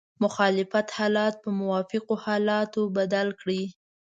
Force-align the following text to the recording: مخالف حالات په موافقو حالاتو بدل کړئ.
مخالف 0.23 0.71
حالات 0.97 1.33
په 1.43 1.49
موافقو 1.59 2.15
حالاتو 2.25 2.81
بدل 2.97 3.27
کړئ. 3.39 3.63